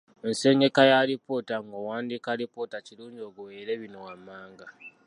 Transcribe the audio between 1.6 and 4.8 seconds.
Ng’owandiika alipoota kirungi ogoberere bino wammanga